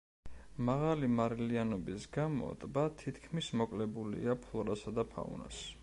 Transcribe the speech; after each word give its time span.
მაღალი 0.69 1.09
მარილიანობის 1.17 2.07
გამო, 2.17 2.49
ტბა 2.65 2.87
თითქმის 3.03 3.51
მოკლებულია 3.63 4.39
ფლორასა 4.47 4.97
და 4.99 5.09
ფაუნას. 5.17 5.63